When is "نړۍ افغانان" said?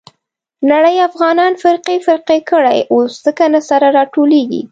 0.71-1.53